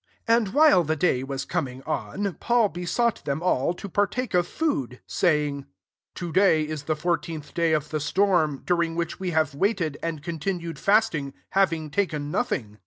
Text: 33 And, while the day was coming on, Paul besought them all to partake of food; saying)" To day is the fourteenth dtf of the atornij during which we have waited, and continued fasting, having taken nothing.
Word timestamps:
33 0.25 0.35
And, 0.35 0.53
while 0.55 0.83
the 0.83 0.95
day 0.95 1.21
was 1.21 1.45
coming 1.45 1.83
on, 1.83 2.33
Paul 2.39 2.69
besought 2.69 3.23
them 3.23 3.43
all 3.43 3.75
to 3.75 3.87
partake 3.87 4.33
of 4.33 4.47
food; 4.47 4.99
saying)" 5.05 5.67
To 6.15 6.31
day 6.31 6.63
is 6.67 6.85
the 6.85 6.95
fourteenth 6.95 7.53
dtf 7.53 7.75
of 7.75 7.89
the 7.89 7.99
atornij 7.99 8.65
during 8.65 8.95
which 8.95 9.19
we 9.19 9.29
have 9.29 9.53
waited, 9.53 9.99
and 10.01 10.23
continued 10.23 10.79
fasting, 10.79 11.35
having 11.51 11.91
taken 11.91 12.31
nothing. 12.31 12.79